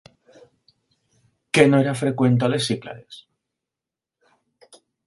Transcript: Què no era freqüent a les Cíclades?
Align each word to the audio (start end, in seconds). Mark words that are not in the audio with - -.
Què 1.57 1.65
no 1.73 1.83
era 1.87 1.95
freqüent 2.01 2.41
a 2.49 2.53
les 2.55 2.67
Cíclades? 2.71 3.21